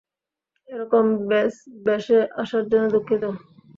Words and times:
এরকম 0.69 1.05
বেশে 1.85 2.17
আসার 2.41 2.63
জন্য 2.71 2.85
দুঃখিত। 2.93 3.23